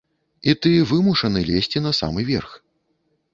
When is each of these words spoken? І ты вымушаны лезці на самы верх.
І 0.53 0.53
ты 0.61 0.71
вымушаны 0.91 1.43
лезці 1.51 1.83
на 1.85 1.93
самы 2.01 2.27
верх. 2.31 2.57